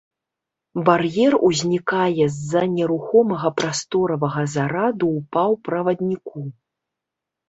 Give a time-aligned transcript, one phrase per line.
[0.85, 6.39] Бар'ер узнікае з-за нерухомага прасторавага зараду ў паўправадніку.